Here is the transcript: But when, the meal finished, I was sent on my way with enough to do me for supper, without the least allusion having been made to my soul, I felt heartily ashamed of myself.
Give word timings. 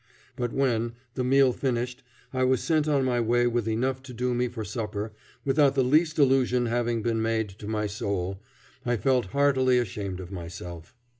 But 0.35 0.51
when, 0.51 0.93
the 1.13 1.23
meal 1.23 1.53
finished, 1.53 2.01
I 2.33 2.43
was 2.43 2.63
sent 2.63 2.87
on 2.87 3.05
my 3.05 3.19
way 3.19 3.45
with 3.45 3.67
enough 3.67 4.01
to 4.01 4.15
do 4.15 4.33
me 4.33 4.47
for 4.47 4.65
supper, 4.65 5.13
without 5.45 5.75
the 5.75 5.83
least 5.83 6.17
allusion 6.17 6.65
having 6.65 7.03
been 7.03 7.21
made 7.21 7.49
to 7.49 7.67
my 7.67 7.85
soul, 7.85 8.41
I 8.83 8.97
felt 8.97 9.25
heartily 9.27 9.77
ashamed 9.77 10.19
of 10.19 10.31
myself. 10.31 10.95